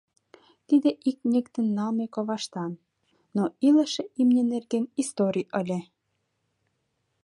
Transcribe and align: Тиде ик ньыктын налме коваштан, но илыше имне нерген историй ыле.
Тиде 0.67 0.89
ик 1.09 1.17
ньыктын 1.31 1.67
налме 1.77 2.05
коваштан, 2.15 2.71
но 3.35 3.43
илыше 3.67 4.03
имне 4.21 4.41
нерген 4.53 4.85
историй 5.01 5.47
ыле. 5.59 5.79